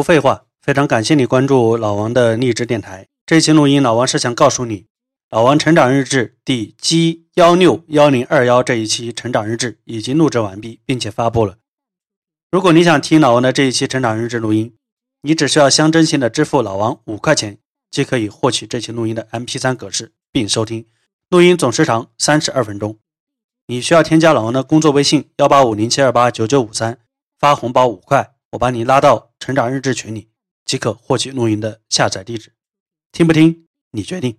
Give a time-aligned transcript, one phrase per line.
[0.00, 3.06] 不废话，非常感谢你关注老王的励志电台。
[3.26, 4.86] 这期录音，老王是想告诉你，
[5.28, 11.58] 老王成长日志第 G 幺六幺零二幺这一期成长日志已经录制完毕，并且发布了。
[12.50, 14.74] 如果你想听老王的这一期成长日志录音，
[15.20, 17.58] 你只需要象征性的支付老王五块钱，
[17.90, 20.86] 即可以获取这期录音的 MP3 格式，并收听。
[21.28, 22.96] 录音总时长三十二分钟。
[23.66, 26.98] 你需要添加老王的工作微信幺八五零七二八九九五三，
[27.38, 30.30] 发红包五块，我把你拉到成长日志群里，
[30.64, 32.52] 即可获取录音的下载地址。
[33.12, 34.38] 听不听，你决定。